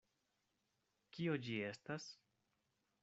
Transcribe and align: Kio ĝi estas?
Kio 1.17 1.35
ĝi 1.49 1.59
estas? 1.67 2.11